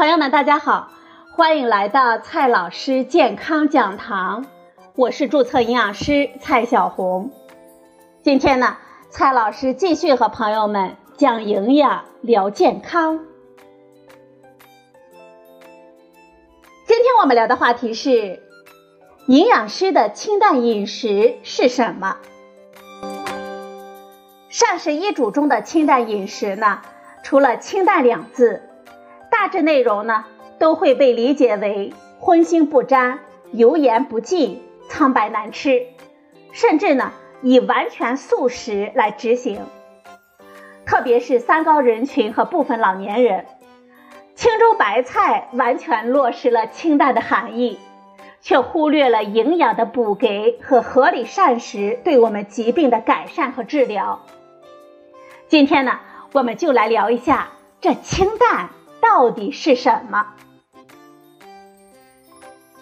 [0.00, 0.88] 朋友们，大家好，
[1.30, 4.46] 欢迎来到蔡老师健康讲堂，
[4.96, 7.30] 我是注册营养师蔡小红。
[8.22, 8.78] 今天呢，
[9.10, 13.26] 蔡老师继续和朋友们讲营养、聊健康。
[16.86, 18.42] 今天我们聊的话题是：
[19.26, 22.16] 营养师的清淡饮食是什么？
[24.48, 26.80] 膳食医嘱中的清淡饮食呢，
[27.22, 28.62] 除了“清淡”两字。
[29.42, 30.26] 大致内容呢，
[30.58, 33.20] 都会被理解为荤腥不沾、
[33.52, 35.86] 油盐不进、苍白难吃，
[36.52, 39.62] 甚至呢以完全素食来执行。
[40.84, 43.46] 特别是三高人群和部分老年人，
[44.34, 47.78] 青州白菜完全落实了清淡的含义，
[48.42, 54.20] 却忽略了营养的补给和合理膳食对我们疾病的改善和治疗。
[55.48, 55.98] 今天呢，
[56.34, 57.48] 我们就来聊一下
[57.80, 58.68] 这清淡。
[59.00, 60.26] 到底是什么？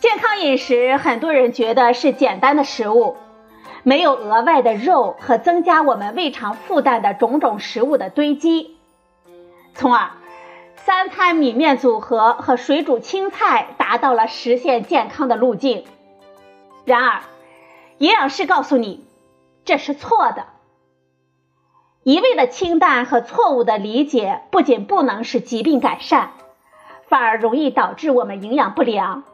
[0.00, 3.16] 健康饮食，很多人觉得是简单的食物，
[3.82, 8.76] 没有额外的肉和增加我们胃肠负担的种种食物的堆积，
[9.74, 10.10] 从而
[10.76, 15.84] 三餐米面组合和水煮青菜达到了实现健康的路径。
[16.84, 17.22] 然而，
[17.98, 19.04] 营养师告诉你，
[19.64, 20.46] 这是错的。
[22.06, 26.34] 一味的清淡和错误的理解，不仅不能使疾病改善，
[27.08, 29.24] 反而容易导致我们营养不良。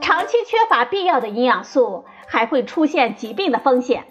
[0.00, 4.06] 长期缺乏必要的营养素，还会出现疾病的风险。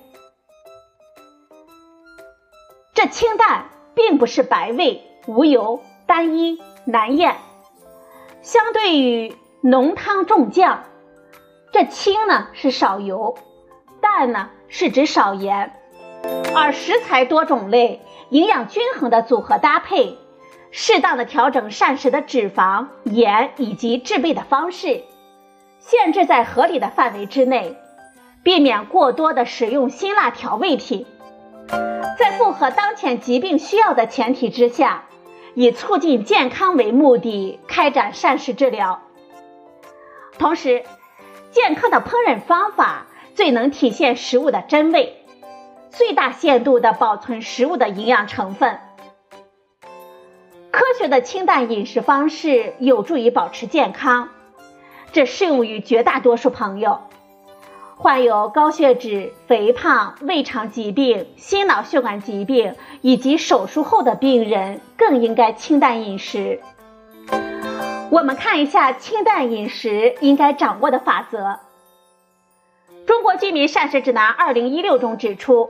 [2.93, 7.35] 这清淡并不是白味、无油、单一、难咽，
[8.41, 10.85] 相对于浓汤重酱，
[11.73, 13.37] 这清呢是少油，
[13.99, 15.73] 淡呢是指少盐。
[16.55, 20.17] 而食材多种类、营养均衡的组合搭配，
[20.71, 25.03] 适当的调整膳食的脂肪、盐以及制备的方式，
[25.80, 27.77] 限制在合理的范围之内，
[28.43, 31.05] 避免过多的使用辛辣调味品，
[32.17, 35.05] 在符合当前疾病需要的前提之下，
[35.53, 39.02] 以促进健康为目的开展膳食治疗。
[40.39, 40.83] 同时，
[41.52, 45.23] 健康的烹饪方法最能体现食物的真味。
[45.97, 48.80] 最大限度的保存食物的营养成分。
[50.69, 54.30] 科学的清淡饮食方式有助于保持健康，
[55.11, 56.99] 这适用于绝大多数朋友。
[57.95, 66.61] 患有高血脂、肥胖、胃肠疾病、心脑血管疾病以及手术后的病人更应该清淡饮食。
[68.11, 71.39] 我们看一下清淡饮食应该掌握的法则。
[73.07, 75.69] 《中国居民膳食指南》二零一六中指出。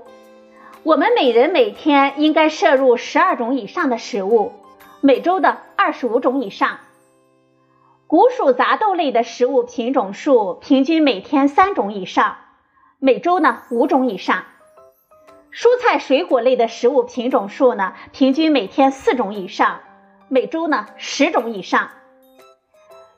[0.82, 4.54] 我们每人每天应该摄入十二种以上的食物，
[5.02, 6.80] 每周的二十五种以上。
[8.08, 12.38] 谷薯杂豆类的食物品种数平均每天三种以上，
[12.98, 14.44] 每周呢五种以上。
[15.54, 19.82] 蔬菜水果类的食物品种数呢平均每天四种以上，
[20.28, 21.92] 每周呢十种以上。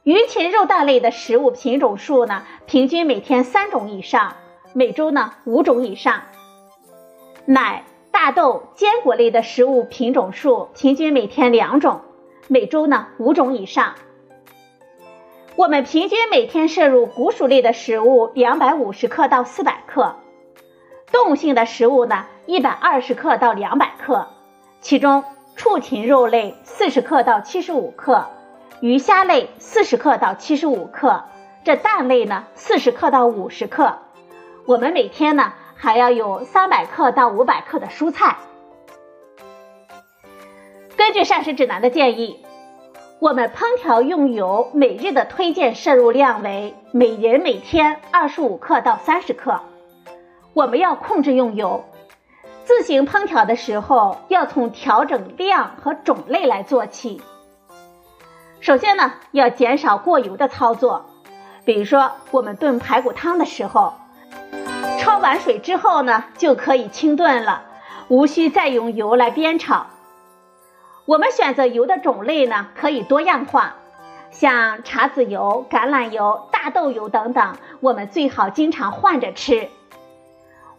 [0.09, 4.37] 鱼禽肉蛋类的食物品种数呢平均每天三种以上，
[4.73, 6.23] 每周呢五种以上。
[7.45, 12.01] 奶、大豆、坚果类的食物品种数平均每天两种，
[12.47, 13.93] 每周呢五种以上。
[15.55, 20.15] 我们平均每天摄入谷薯类的食物两百五十克到四百克，
[21.11, 24.27] 动物性的食物呢一百二十克到两百克，
[24.81, 25.23] 其中
[25.55, 28.25] 畜禽肉类四十克到七十五克，
[28.81, 31.23] 鱼虾类四十克到七十五克，
[31.63, 33.97] 这蛋类呢四十克到五十克。
[34.65, 35.53] 我们每天呢。
[35.81, 38.35] 还要有三百克到五百克的蔬菜。
[40.97, 42.45] 根据膳食指南的建议，
[43.19, 49.61] 我们烹调用油每日的推荐摄入量为每人每天二十五克到三十克。
[50.51, 51.85] 我们要控制用油，
[52.65, 57.21] 自行烹调的时候要从调整量和种类来做起。
[58.61, 61.05] 首先呢，要减少过油的操作，
[61.63, 63.93] 比如说我们炖排骨汤的时候。
[64.99, 67.63] 焯完水之后呢，就可以清炖了，
[68.09, 69.87] 无需再用油来煸炒。
[71.05, 73.75] 我们选择油的种类呢，可以多样化，
[74.29, 79.69] 像茶籽油、橄榄油、大豆油等等，我们最好经常换着吃。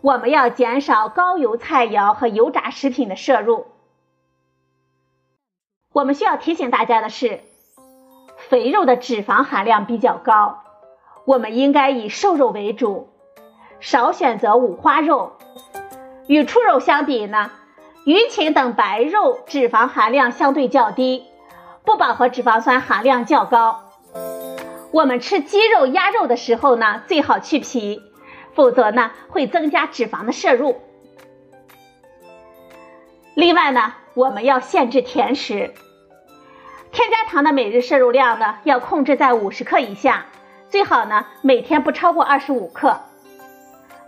[0.02, 3.66] 我们要减少高油菜肴和油炸食品的摄入。
[5.92, 7.40] 我们需要提醒大家的是，
[8.50, 10.64] 肥肉的脂肪含量比较高，
[11.24, 13.08] 我们应该以瘦肉为主。
[13.78, 15.34] 少选择五花肉，
[16.26, 17.52] 与畜肉相比呢，
[18.04, 21.24] 鱼禽等白肉脂肪含量相对较低，
[21.84, 23.84] 不饱和脂肪酸含量较高。
[24.90, 28.02] 我们吃鸡肉、鸭肉的时候呢，最好去皮，
[28.52, 30.76] 否则呢会增加脂肪的摄入。
[33.34, 35.72] 另外呢，我们要限制甜食，
[36.92, 40.26] 添加糖的每日摄入量呢要控制在五十克以下，
[40.68, 43.00] 最好呢每天不超过二十五克。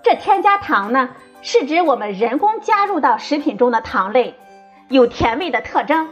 [0.03, 1.11] 这添加糖呢，
[1.43, 4.35] 是指我们人工加入到食品中的糖类，
[4.89, 6.09] 有甜味的特征。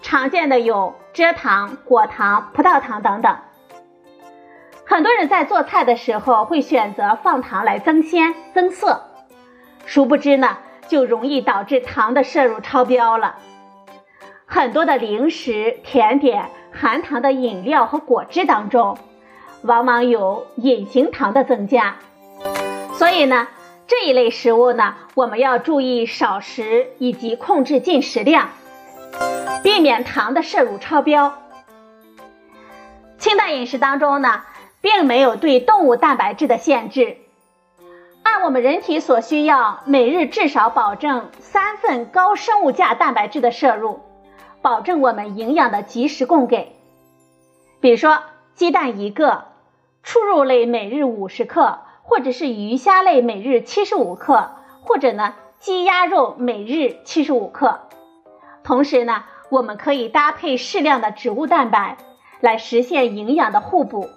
[0.00, 3.36] 常见的有蔗糖、果糖、葡萄糖等等。
[4.86, 9.04] 很多人在做菜的时候会选择放糖来增鲜增色，
[9.84, 10.56] 殊不知呢，
[10.88, 13.36] 就容易导致糖的摄入超标了。
[14.54, 18.98] 很多的零食、甜点、含糖的饮料和果汁当中，
[19.62, 21.96] 往往有隐形糖的增加。
[22.92, 23.48] 所以呢，
[23.86, 28.50] 这一类食物呢，我们要注意少食以及控制进食量，
[29.62, 31.32] 避免糖的摄入超标。
[33.16, 34.42] 清淡饮食当中呢，
[34.82, 37.16] 并没有对动物蛋白质的限制，
[38.22, 44.00] 按我们人体所需要，每日至少保证三份高生物价蛋白质的摄入，
[44.62, 46.72] 保证我们营养的及时供给。
[47.80, 48.22] 比如说，
[48.54, 49.44] 鸡蛋一个，
[50.02, 51.80] 畜肉类每日五十克。
[52.04, 54.50] 或者是鱼虾类每日七十五克，
[54.82, 57.78] 或者呢鸡鸭肉每日七十五克。
[58.64, 61.96] 同时呢，我们可以搭配适量的植物蛋白，
[62.40, 64.10] 来实现营养的互补。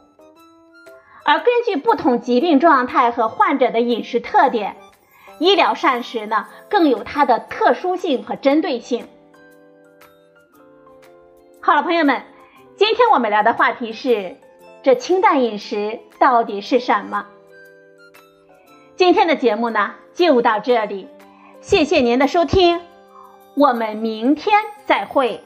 [1.23, 4.75] 而根据不同疾病状态和患者的饮食特点，
[5.37, 9.07] 医疗膳食呢更有它的特殊性和针对性。
[11.65, 12.21] 好了，朋友们，
[12.77, 14.35] 今天我们聊的话题是：
[14.83, 17.25] 这清淡饮食到底是什么？
[18.95, 21.07] 今天的节目呢就到这里，
[21.61, 22.81] 谢谢您的收听，
[23.55, 25.41] 我们明天再会。